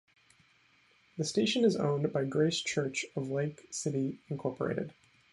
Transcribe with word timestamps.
The 1.19 1.23
station 1.25 1.63
is 1.63 1.75
owned 1.75 2.11
by 2.11 2.23
Grace 2.25 2.59
Church 2.59 3.05
of 3.15 3.29
Lake 3.29 3.61
City 3.69 4.17
Inc. 4.31 4.93